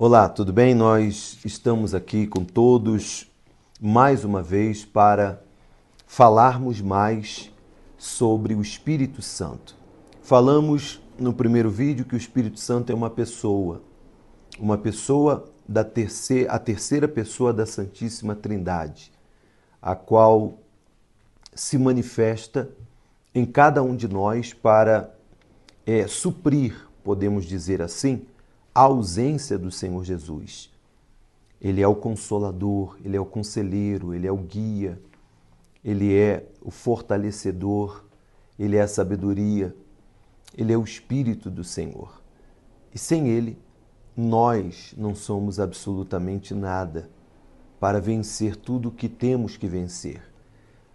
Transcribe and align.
Olá, 0.00 0.28
tudo 0.28 0.52
bem? 0.52 0.76
Nós 0.76 1.40
estamos 1.44 1.92
aqui 1.92 2.24
com 2.24 2.44
todos 2.44 3.28
mais 3.80 4.22
uma 4.22 4.40
vez 4.40 4.84
para 4.84 5.42
falarmos 6.06 6.80
mais 6.80 7.50
sobre 7.96 8.54
o 8.54 8.62
Espírito 8.62 9.20
Santo. 9.20 9.74
Falamos 10.22 11.00
no 11.18 11.32
primeiro 11.32 11.68
vídeo 11.68 12.04
que 12.04 12.14
o 12.14 12.16
Espírito 12.16 12.60
Santo 12.60 12.92
é 12.92 12.94
uma 12.94 13.10
pessoa, 13.10 13.82
uma 14.56 14.78
pessoa 14.78 15.50
da 15.68 15.82
terceira, 15.82 16.52
a 16.52 16.60
terceira 16.60 17.08
pessoa 17.08 17.52
da 17.52 17.66
Santíssima 17.66 18.36
Trindade, 18.36 19.10
a 19.82 19.96
qual 19.96 20.60
se 21.52 21.76
manifesta 21.76 22.70
em 23.34 23.44
cada 23.44 23.82
um 23.82 23.96
de 23.96 24.06
nós 24.06 24.54
para 24.54 25.12
é, 25.84 26.06
suprir, 26.06 26.86
podemos 27.02 27.44
dizer 27.44 27.82
assim, 27.82 28.24
a 28.78 28.82
ausência 28.82 29.58
do 29.58 29.72
Senhor 29.72 30.04
Jesus. 30.04 30.70
Ele 31.60 31.82
é 31.82 31.88
o 31.88 31.96
consolador, 31.96 32.96
ele 33.04 33.16
é 33.16 33.20
o 33.20 33.26
conselheiro, 33.26 34.14
ele 34.14 34.24
é 34.24 34.30
o 34.30 34.36
guia, 34.36 35.02
ele 35.84 36.14
é 36.14 36.46
o 36.62 36.70
fortalecedor, 36.70 38.04
ele 38.56 38.76
é 38.76 38.82
a 38.82 38.86
sabedoria, 38.86 39.74
ele 40.56 40.72
é 40.72 40.78
o 40.78 40.84
Espírito 40.84 41.50
do 41.50 41.64
Senhor. 41.64 42.22
E 42.94 42.98
sem 43.00 43.26
ele, 43.26 43.58
nós 44.16 44.94
não 44.96 45.12
somos 45.12 45.58
absolutamente 45.58 46.54
nada 46.54 47.10
para 47.80 48.00
vencer 48.00 48.54
tudo 48.54 48.90
o 48.90 48.92
que 48.92 49.08
temos 49.08 49.56
que 49.56 49.66
vencer. 49.66 50.22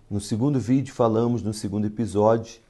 No 0.10 0.22
segundo 0.22 0.58
vídeo, 0.58 0.94
falamos, 0.94 1.44
no 1.44 1.54
segundo 1.54 1.86
episódio, 1.86 2.62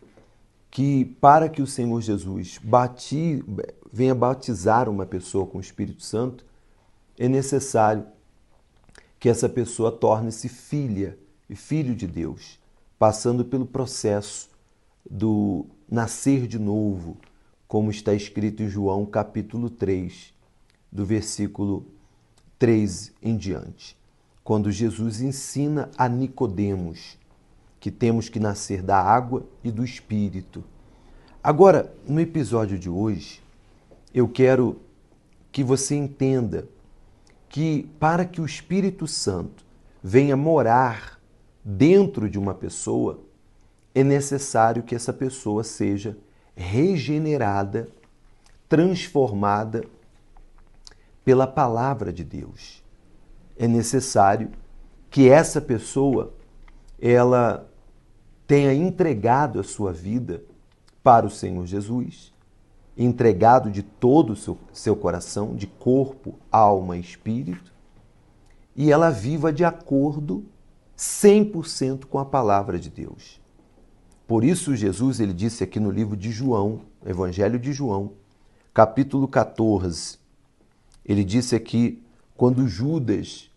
que 0.72 1.06
para 1.06 1.50
que 1.50 1.62
o 1.62 1.68
Senhor 1.68 2.02
Jesus 2.02 2.60
bati, 2.64 3.44
venha 3.94 4.16
batizar 4.16 4.90
uma 4.90 5.06
pessoa 5.06 5.46
com 5.46 5.60
o 5.60 5.62
Espírito 5.62 6.02
Santo, 6.02 6.44
é 7.16 7.30
necessário 7.30 8.08
que 9.20 9.30
essa 9.30 9.48
pessoa 9.48 9.92
torne-se 9.92 10.50
filha 10.50 11.16
e 11.48 11.56
filho 11.56 11.94
de 11.94 12.08
Deus, 12.08 12.60
passando 12.98 13.46
pelo 13.46 13.68
processo 13.68 14.50
do 15.08 15.68
nascer 15.88 16.48
de 16.48 16.58
novo, 16.58 17.18
como 17.68 17.92
está 17.92 18.16
escrito 18.16 18.64
em 18.64 18.68
João 18.68 19.06
capítulo 19.06 19.70
3, 19.70 20.34
do 20.92 21.06
versículo 21.06 21.86
3 22.58 23.14
em 23.22 23.38
diante, 23.38 23.96
quando 24.44 24.72
Jesus 24.72 25.22
ensina 25.22 25.92
a 25.96 26.10
Nicodemos 26.10 27.20
que 27.80 27.92
temos 27.92 28.28
que 28.28 28.40
nascer 28.40 28.82
da 28.82 28.98
água 28.98 29.46
e 29.64 29.70
do 29.70 29.84
espírito. 29.84 30.64
Agora, 31.44 31.94
no 32.08 32.20
episódio 32.20 32.80
de 32.80 32.90
hoje, 32.90 33.44
eu 34.14 34.28
quero 34.28 34.80
que 35.52 35.64
você 35.64 35.96
entenda 35.96 36.68
que 37.50 37.90
para 38.00 38.26
que 38.26 38.42
o 38.42 38.46
Espírito 38.46 39.08
Santo 39.08 39.66
venha 40.04 40.36
morar 40.36 41.20
dentro 41.64 42.30
de 42.30 42.38
uma 42.38 42.54
pessoa, 42.54 43.22
é 43.96 44.04
necessário 44.04 44.84
que 44.84 44.96
essa 44.96 45.14
pessoa 45.14 45.64
seja 45.64 46.18
regenerada, 46.56 47.90
transformada 48.68 49.84
pela 51.24 51.48
palavra 51.48 52.12
de 52.12 52.24
Deus. 52.24 52.84
É 53.58 53.68
necessário 53.68 54.52
que 55.10 55.30
essa 55.30 55.62
pessoa 55.62 56.34
ela 57.00 57.70
tenha 58.48 58.74
entregado 58.74 59.60
a 59.60 59.64
sua 59.64 59.94
vida 59.94 60.44
para 61.04 61.26
o 61.26 61.30
Senhor 61.30 61.66
Jesus, 61.66 62.33
entregado 62.98 63.72
de 63.72 63.82
todo 63.82 64.34
o 64.34 64.36
seu, 64.36 64.58
seu 64.72 64.96
coração, 64.96 65.56
de 65.56 65.68
corpo, 65.68 66.36
alma 66.52 66.98
e 66.98 67.02
espírito, 67.02 67.74
e 68.76 68.92
ela 68.92 69.10
viva 69.10 69.52
de 69.52 69.64
acordo 69.64 70.46
100% 70.98 72.06
com 72.06 72.20
a 72.20 72.26
palavra 72.26 72.80
de 72.80 72.90
Deus. 72.90 73.42
Por 74.28 74.44
isso 74.44 74.76
Jesus 74.76 75.20
ele 75.20 75.34
disse 75.34 75.64
aqui 75.64 75.80
no 75.80 75.92
livro 75.92 76.16
de 76.16 76.32
João, 76.32 76.82
Evangelho 77.06 77.60
de 77.60 77.74
João, 77.74 78.14
capítulo 78.74 79.28
14, 79.28 80.18
ele 81.06 81.24
disse 81.24 81.56
aqui 81.56 82.02
quando 82.36 82.68
Judas 82.68 83.52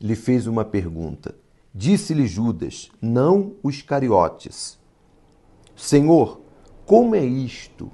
lhe 0.00 0.14
fez 0.14 0.46
uma 0.46 0.64
pergunta: 0.64 1.34
Disse-lhe 1.74 2.26
Judas, 2.26 2.90
não 3.00 3.54
os 3.62 3.82
cariotes: 3.82 4.78
Senhor, 5.74 6.40
como 6.86 7.14
é 7.14 7.24
isto 7.24 7.90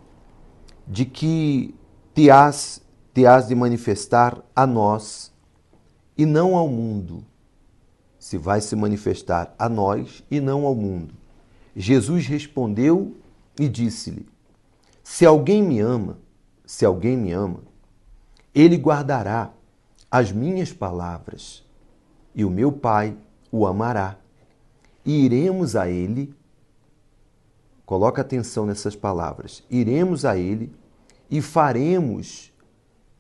de 0.89 1.05
que 1.05 1.75
te 2.15 2.31
has, 2.31 2.81
te 3.15 3.27
has 3.27 3.47
de 3.47 3.55
manifestar 3.55 4.43
a 4.57 4.67
nós 4.67 5.31
e 6.17 6.25
não 6.25 6.57
ao 6.57 6.67
mundo? 6.67 7.23
Se 8.19 8.39
vai 8.39 8.61
se 8.61 8.75
manifestar 8.75 9.55
a 9.59 9.69
nós 9.69 10.25
e 10.31 10.41
não 10.41 10.65
ao 10.65 10.75
mundo. 10.75 11.15
Jesus 11.77 12.27
respondeu 12.27 13.15
e 13.59 13.69
disse-lhe: 13.69 14.27
Se 15.05 15.25
alguém 15.25 15.63
me 15.63 15.79
ama, 15.79 16.19
se 16.67 16.85
alguém 16.85 17.17
me 17.17 17.33
ama, 17.33 17.61
ele 18.55 18.77
guardará 18.77 19.53
as 20.11 20.33
minhas 20.33 20.73
palavras, 20.73 21.65
e 22.35 22.45
o 22.45 22.51
meu 22.51 22.73
Pai 22.73 23.17
o 23.53 23.67
amará. 23.67 24.17
E 25.05 25.25
iremos 25.25 25.77
a 25.77 25.89
ele, 25.89 26.35
coloca 27.89 28.21
atenção 28.21 28.67
nessas 28.67 28.95
palavras, 28.95 29.65
iremos 29.71 30.27
a 30.27 30.37
ele 30.37 30.71
e 31.31 31.41
faremos 31.41 32.53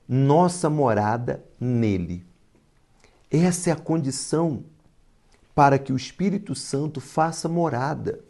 nossa 0.06 0.68
morada 0.68 1.42
nele. 1.58 2.22
Essa 3.30 3.70
é 3.70 3.72
a 3.72 3.76
condição 3.76 4.64
para 5.54 5.78
que 5.78 5.90
o 5.90 5.96
Espírito 5.96 6.54
Santo 6.54 7.00
faça 7.00 7.48
morada 7.48 8.20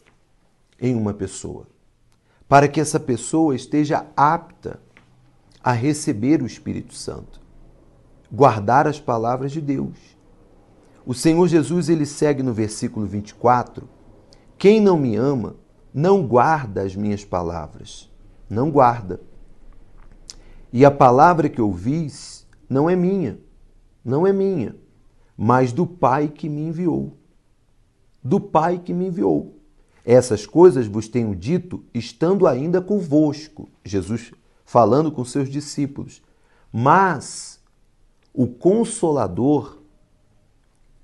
em 0.80 0.94
uma 0.94 1.12
pessoa. 1.12 1.66
Para 2.48 2.68
que 2.68 2.80
essa 2.80 3.00
pessoa 3.00 3.56
esteja 3.56 4.06
apta 4.16 4.80
a 5.60 5.72
receber 5.72 6.40
o 6.40 6.46
Espírito 6.46 6.94
Santo, 6.94 7.40
guardar 8.30 8.86
as 8.86 9.00
palavras 9.00 9.50
de 9.50 9.60
Deus 9.60 10.16
o 11.08 11.14
Senhor 11.14 11.48
Jesus 11.48 11.88
ele 11.88 12.04
segue 12.04 12.42
no 12.42 12.52
versículo 12.52 13.06
24: 13.06 13.88
Quem 14.58 14.78
não 14.78 14.98
me 14.98 15.16
ama 15.16 15.56
não 15.92 16.26
guarda 16.26 16.82
as 16.82 16.94
minhas 16.94 17.24
palavras. 17.24 18.10
Não 18.48 18.70
guarda. 18.70 19.20
E 20.72 20.84
a 20.84 20.90
palavra 20.90 21.48
que 21.48 21.60
ouvis 21.60 22.46
não 22.68 22.88
é 22.88 22.94
minha, 22.94 23.38
não 24.04 24.26
é 24.26 24.32
minha, 24.32 24.76
mas 25.36 25.72
do 25.72 25.86
Pai 25.86 26.28
que 26.28 26.48
me 26.48 26.62
enviou. 26.62 27.16
Do 28.22 28.38
Pai 28.40 28.78
que 28.78 28.92
me 28.92 29.06
enviou. 29.06 29.54
Essas 30.04 30.46
coisas 30.46 30.86
vos 30.86 31.08
tenho 31.08 31.34
dito 31.34 31.84
estando 31.94 32.46
ainda 32.46 32.80
convosco. 32.80 33.68
Jesus 33.84 34.32
falando 34.64 35.10
com 35.10 35.24
seus 35.24 35.48
discípulos. 35.48 36.22
Mas 36.72 37.58
o 38.34 38.46
Consolador, 38.46 39.78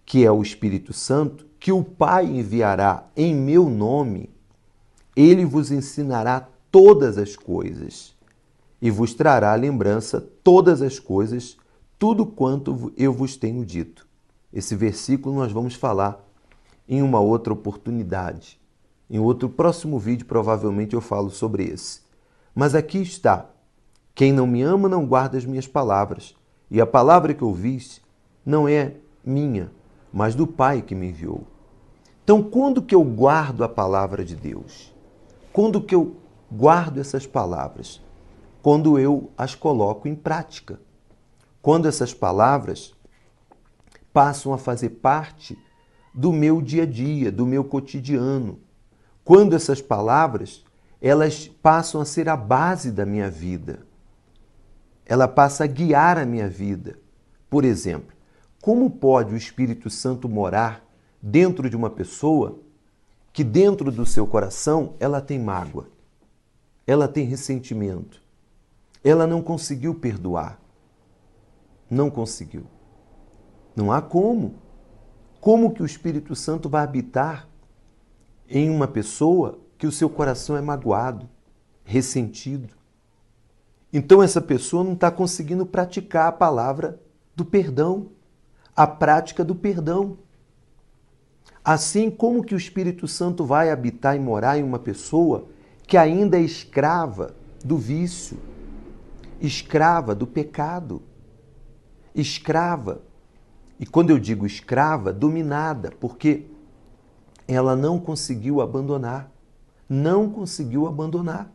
que 0.05 0.25
é 0.25 0.31
o 0.31 0.43
Espírito 0.43 0.93
Santo, 0.93 1.47
que 1.59 1.73
o 1.73 1.83
Pai 1.83 2.27
enviará 2.27 3.07
em 3.17 3.35
meu 3.35 3.71
nome, 3.71 4.34
ele 5.17 5.45
vos 5.45 5.71
ensinará 5.71 6.49
todas 6.71 7.19
as 7.19 7.37
coisas 7.37 8.15
e 8.81 8.91
vos 8.91 9.15
trará 9.15 9.53
à 9.53 9.57
lembrança 9.57 10.21
todas 10.43 10.83
as 10.83 10.99
coisas, 10.99 11.57
tudo 11.99 12.27
quanto 12.27 12.93
eu 12.97 13.13
vos 13.13 13.37
tenho 13.37 13.65
dito. 13.65 14.07
Esse 14.53 14.75
versículo 14.75 15.35
nós 15.35 15.51
vamos 15.51 15.75
falar 15.75 16.23
em 16.89 17.01
uma 17.03 17.21
outra 17.21 17.53
oportunidade. 17.53 18.61
Em 19.09 19.19
outro 19.19 19.49
próximo 19.49 19.99
vídeo, 19.99 20.27
provavelmente 20.27 20.95
eu 20.95 21.01
falo 21.01 21.31
sobre 21.31 21.65
esse. 21.65 22.01
Mas 22.55 22.75
aqui 22.75 22.99
está: 22.99 23.51
quem 24.15 24.33
não 24.33 24.47
me 24.47 24.63
ama 24.63 24.89
não 24.89 25.07
guarda 25.07 25.37
as 25.37 25.45
minhas 25.45 25.67
palavras, 25.67 26.35
e 26.71 26.81
a 26.81 26.87
palavra 26.87 27.35
que 27.35 27.45
ouvis 27.45 28.01
não 28.45 28.69
é 28.69 28.95
minha, 29.25 29.73
mas 30.13 30.35
do 30.35 30.47
Pai 30.47 30.83
que 30.83 30.95
me 30.95 31.09
enviou. 31.09 31.47
Então, 32.23 32.43
quando 32.43 32.81
que 32.81 32.95
eu 32.95 33.03
guardo 33.03 33.65
a 33.65 33.69
palavra 33.69 34.25
de 34.25 34.37
Deus? 34.37 34.94
Quando 35.55 35.81
que 35.81 35.95
eu 35.95 36.17
guardo 36.51 36.99
essas 36.99 37.29
palavras? 37.29 38.03
Quando 38.61 38.99
eu 38.99 39.31
as 39.39 39.55
coloco 39.55 40.09
em 40.09 40.15
prática. 40.17 40.81
Quando 41.63 41.87
essas 41.87 42.13
palavras 42.13 42.93
passam 44.13 44.53
a 44.53 44.59
fazer 44.59 44.89
parte 44.89 45.57
do 46.13 46.33
meu 46.33 46.61
dia 46.61 46.83
a 46.83 46.87
dia, 46.87 47.31
do 47.31 47.47
meu 47.47 47.63
cotidiano. 47.63 48.59
Quando 49.23 49.55
essas 49.55 49.81
palavras, 49.81 50.65
elas 51.01 51.47
passam 51.47 52.01
a 52.01 52.05
ser 52.05 52.29
a 52.29 52.37
base 52.37 52.91
da 52.91 53.07
minha 53.07 53.31
vida. 53.31 53.87
Ela 55.07 55.29
passa 55.29 55.63
a 55.63 55.69
guiar 55.69 56.19
a 56.19 56.27
minha 56.27 56.49
vida. 56.49 56.99
Por 57.49 57.65
exemplo, 57.65 58.13
como 58.61 58.91
pode 58.91 59.33
o 59.33 59.37
Espírito 59.37 59.89
Santo 59.89 60.29
morar 60.29 60.85
dentro 61.23 61.71
de 61.71 61.77
uma 61.77 61.91
pessoa 61.91 62.64
que 63.35 63.43
dentro 63.43 63.91
do 63.91 64.07
seu 64.07 64.29
coração 64.29 64.95
ela 65.01 65.21
tem 65.21 65.41
mágoa, 65.41 65.89
ela 66.87 67.09
tem 67.09 67.27
ressentimento, 67.27 68.23
ela 69.03 69.27
não 69.27 69.43
conseguiu 69.43 69.95
perdoar, 69.95 70.59
Não 71.91 72.11
conseguiu. 72.11 72.67
Não 73.77 73.93
há 73.93 74.01
como. 74.01 74.55
Como 75.41 75.73
que 75.73 75.83
o 75.83 75.87
Espírito 75.87 76.35
Santo 76.35 76.69
vai 76.69 76.83
habitar 76.83 77.47
em 78.49 78.71
uma 78.71 78.89
pessoa 78.89 79.59
que 79.77 79.87
o 79.87 79.93
seu 79.93 80.09
coração 80.09 80.57
é 80.57 80.61
magoado, 80.63 81.29
ressentido? 81.85 82.75
Então 83.93 84.23
essa 84.23 84.41
pessoa 84.41 84.83
não 84.83 84.95
está 84.95 85.11
conseguindo 85.11 85.67
praticar 85.67 86.29
a 86.29 86.33
palavra 86.33 87.01
do 87.37 87.45
perdão, 87.45 88.11
a 88.75 88.87
prática 88.87 89.45
do 89.45 89.55
perdão. 89.55 90.17
Assim 91.65 92.11
como 92.11 92.45
que 92.45 92.55
o 92.55 92.59
Espírito 92.59 93.09
Santo 93.09 93.45
vai 93.45 93.71
habitar 93.71 94.15
e 94.15 94.21
morar 94.21 94.59
em 94.59 94.63
uma 94.63 94.79
pessoa 94.79 95.47
que 95.87 95.97
ainda 95.97 96.37
é 96.37 96.43
escrava 96.43 97.35
do 97.65 97.79
vício, 97.79 98.39
escrava 99.41 100.15
do 100.15 100.27
pecado, 100.27 101.01
escrava. 102.15 103.03
E 103.81 103.87
quando 103.87 104.11
eu 104.11 104.19
digo 104.19 104.45
escrava, 104.45 105.11
dominada, 105.11 105.91
porque 105.99 106.47
ela 107.49 107.75
não 107.75 107.99
conseguiu 107.99 108.61
abandonar. 108.61 109.33
Não 109.89 110.31
conseguiu 110.31 110.87
abandonar. 110.87 111.51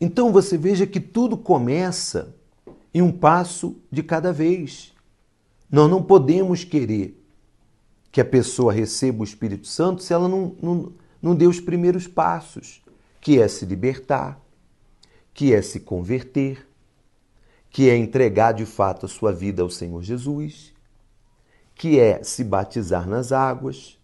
Então 0.00 0.32
você 0.32 0.56
veja 0.56 0.86
que 0.86 1.00
tudo 1.00 1.36
começa 1.36 2.34
em 2.94 3.02
um 3.02 3.12
passo 3.12 3.76
de 3.90 4.02
cada 4.02 4.32
vez. 4.32 4.92
Nós 5.70 5.90
não 5.90 6.02
podemos 6.02 6.64
querer 6.64 7.19
que 8.12 8.20
a 8.20 8.24
pessoa 8.24 8.72
receba 8.72 9.20
o 9.20 9.24
Espírito 9.24 9.66
Santo 9.66 10.02
se 10.02 10.12
ela 10.12 10.28
não, 10.28 10.54
não, 10.60 10.92
não 11.22 11.34
deu 11.34 11.48
os 11.48 11.60
primeiros 11.60 12.06
passos, 12.06 12.82
que 13.20 13.40
é 13.40 13.46
se 13.46 13.64
libertar, 13.64 14.40
que 15.32 15.54
é 15.54 15.62
se 15.62 15.80
converter, 15.80 16.66
que 17.70 17.88
é 17.88 17.96
entregar 17.96 18.52
de 18.52 18.66
fato 18.66 19.06
a 19.06 19.08
sua 19.08 19.32
vida 19.32 19.62
ao 19.62 19.70
Senhor 19.70 20.02
Jesus, 20.02 20.72
que 21.74 21.98
é 22.00 22.22
se 22.22 22.42
batizar 22.42 23.08
nas 23.08 23.30
águas, 23.30 23.98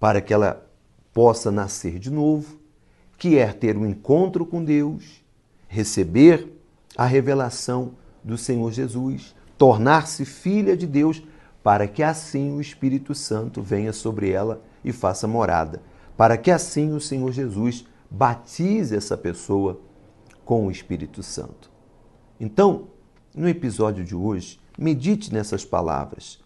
para 0.00 0.20
que 0.20 0.32
ela 0.32 0.66
possa 1.12 1.50
nascer 1.50 1.98
de 1.98 2.10
novo, 2.10 2.58
que 3.18 3.38
é 3.38 3.52
ter 3.52 3.76
um 3.76 3.86
encontro 3.86 4.44
com 4.44 4.64
Deus, 4.64 5.22
receber 5.68 6.52
a 6.96 7.04
revelação 7.04 7.94
do 8.22 8.38
Senhor 8.38 8.72
Jesus, 8.72 9.34
tornar-se 9.58 10.24
filha 10.24 10.76
de 10.76 10.86
Deus 10.86 11.22
para 11.64 11.88
que 11.88 12.02
assim 12.02 12.52
o 12.52 12.60
Espírito 12.60 13.14
Santo 13.14 13.62
venha 13.62 13.90
sobre 13.90 14.30
ela 14.30 14.62
e 14.84 14.92
faça 14.92 15.26
morada, 15.26 15.82
para 16.14 16.36
que 16.36 16.50
assim 16.50 16.92
o 16.92 17.00
Senhor 17.00 17.32
Jesus 17.32 17.86
batize 18.10 18.94
essa 18.94 19.16
pessoa 19.16 19.80
com 20.44 20.66
o 20.66 20.70
Espírito 20.70 21.22
Santo. 21.22 21.70
Então, 22.38 22.88
no 23.34 23.48
episódio 23.48 24.04
de 24.04 24.14
hoje, 24.14 24.60
medite 24.78 25.32
nessas 25.32 25.64
palavras. 25.64 26.38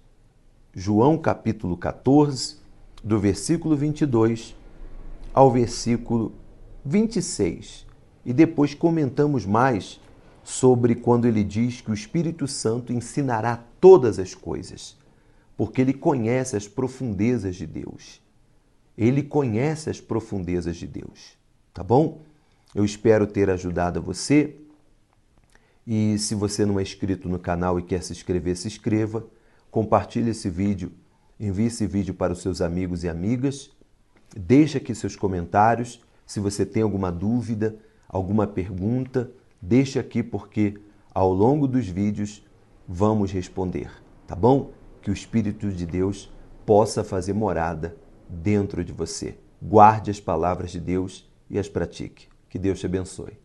João 0.73 1.19
capítulo 1.19 1.77
14, 1.77 2.59
do 3.03 3.19
versículo 3.19 3.75
22 3.75 4.55
ao 5.35 5.51
versículo 5.51 6.33
26. 6.85 7.85
E 8.25 8.33
depois 8.33 8.73
comentamos 8.73 9.45
mais 9.45 10.01
sobre 10.45 10.95
quando 10.95 11.27
ele 11.27 11.43
diz 11.43 11.81
que 11.81 11.91
o 11.91 11.95
Espírito 11.95 12.47
Santo 12.47 12.93
ensinará 12.93 13.65
todas 13.81 14.21
as 14.21 14.33
coisas 14.33 14.97
porque 15.59 15.81
ele 15.81 15.93
conhece 15.93 16.57
as 16.57 16.69
profundezas 16.69 17.57
de 17.57 17.67
Deus. 17.67 18.23
Ele 18.97 19.25
conhece 19.25 19.91
as 19.91 20.01
profundezas 20.01 20.77
de 20.77 20.87
Deus. 20.87 21.37
Tá 21.75 21.83
bom? 21.83 22.23
Eu 22.73 22.85
espero 22.85 23.27
ter 23.27 23.51
ajudado 23.51 24.01
você. 24.01 24.55
E 25.85 26.17
se 26.17 26.37
você 26.37 26.65
não 26.65 26.79
é 26.79 26.83
inscrito 26.83 27.29
no 27.29 27.41
canal 27.41 27.77
e 27.77 27.83
quer 27.83 28.05
se 28.05 28.13
inscrever, 28.13 28.57
se 28.57 28.69
inscreva. 28.69 29.27
Compartilhe 29.69 30.31
esse 30.31 30.49
vídeo. 30.49 30.93
Envie 31.41 31.67
esse 31.67 31.89
vídeo 31.89 32.15
para 32.15 32.33
os 32.33 32.41
seus 32.41 32.61
amigos 32.61 33.03
e 33.03 33.09
amigas. 33.09 33.69
Deixe 34.37 34.79
aqui 34.79 34.95
seus 34.95 35.17
comentários. 35.17 36.01
Se 36.25 36.39
você 36.39 36.65
tem 36.65 36.85
alguma 36.85 37.11
dúvida, 37.11 37.77
alguma 38.09 38.47
pergunta, 38.47 39.29
deixe 39.61 39.99
aqui 39.99 40.23
porque 40.23 40.79
ao 41.13 41.33
longo 41.33 41.67
dos 41.67 41.89
vídeos 41.89 42.47
vamos 42.87 43.33
responder, 43.33 43.91
tá 44.25 44.37
bom? 44.37 44.78
Que 45.09 45.11
o 45.11 45.15
Espírito 45.15 45.73
de 45.73 45.87
Deus 45.87 46.31
possa 46.67 47.03
fazer 47.03 47.33
morada 47.33 47.97
dentro 48.29 48.85
de 48.85 48.93
você. 48.93 49.39
Guarde 49.61 50.11
as 50.11 50.21
palavras 50.21 50.71
de 50.71 50.79
Deus 50.79 51.27
e 51.49 51.59
as 51.59 51.67
pratique. 51.67 52.29
Que 52.47 52.59
Deus 52.59 52.79
te 52.79 52.85
abençoe. 52.85 53.39